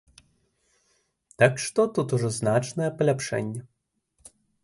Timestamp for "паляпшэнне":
3.01-3.61